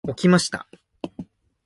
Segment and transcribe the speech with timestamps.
[0.15, 0.65] 起きました。